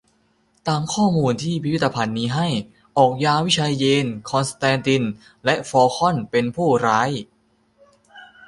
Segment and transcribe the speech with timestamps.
[0.67, 2.47] ตามข้อมูลที่พิพิธภัณฑ์นี้ให้
[2.97, 5.03] ออกญาวิไชเยนทร์ คอนสแตนติน
[5.69, 7.09] ฟอลคอน เป็นผู้ร้าย